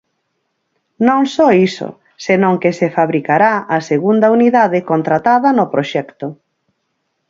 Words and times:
Non 1.07 1.21
só 1.35 1.47
iso 1.69 1.89
senón 2.25 2.55
que 2.61 2.71
se 2.79 2.87
fabricará 2.97 3.53
a 3.75 3.77
segunda 3.89 4.27
unidade 4.37 4.79
contratada 4.91 5.49
no 5.57 5.65
proxecto. 5.73 6.27